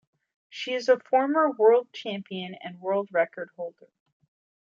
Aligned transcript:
She 0.49 0.73
is 0.73 0.89
a 0.89 0.99
former 0.99 1.51
world 1.51 1.93
champion 1.93 2.55
and 2.55 2.81
world 2.81 3.09
record 3.11 3.51
holder. 3.55 3.91